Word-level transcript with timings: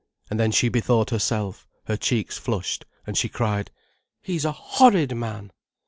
And 0.31 0.39
then 0.39 0.49
she 0.51 0.67
bethought 0.67 1.11
herself, 1.11 1.67
her 1.85 1.95
cheeks 1.95 2.35
flushed, 2.35 2.85
and 3.05 3.15
she 3.15 3.29
cried: 3.29 3.69
"He's 4.19 4.45
a 4.45 4.51
horrid 4.51 5.15
man." 5.15 5.51